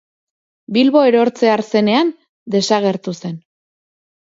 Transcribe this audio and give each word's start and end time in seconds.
Bilbo 0.77 1.03
erortzear 1.11 1.65
zenean, 1.75 2.13
desagertu 2.59 3.19
zen. 3.23 3.41